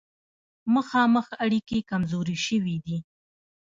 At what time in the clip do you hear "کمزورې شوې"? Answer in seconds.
1.89-2.75